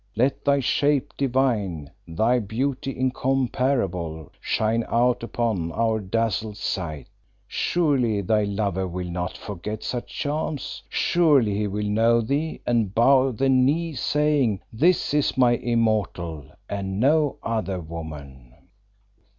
Let 0.15 0.43
thy 0.43 0.61
shape 0.61 1.13
divine, 1.15 1.91
thy 2.07 2.39
beauty 2.39 2.97
incomparable, 2.97 4.31
shine 4.41 4.83
out 4.87 5.21
upon 5.21 5.71
our 5.73 5.99
dazzled 5.99 6.57
sight. 6.57 7.07
Surely 7.47 8.21
thy 8.21 8.45
lover 8.45 8.87
will 8.87 9.11
not 9.11 9.37
forget 9.37 9.83
such 9.83 10.07
charms; 10.07 10.81
surely 10.89 11.53
he 11.55 11.67
will 11.67 11.87
know 11.87 12.19
thee, 12.19 12.61
and 12.65 12.95
bow 12.95 13.31
the 13.31 13.47
knee, 13.47 13.93
saying, 13.93 14.61
'This 14.73 15.13
is 15.13 15.37
my 15.37 15.51
Immortal, 15.51 16.45
and 16.67 16.99
no 16.99 17.37
other 17.43 17.79
woman. 17.79 18.55